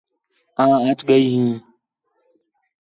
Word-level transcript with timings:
آں 0.63 0.75
اَچ 0.87 0.99
ڳئی 1.07 1.25
ہیں 1.35 1.55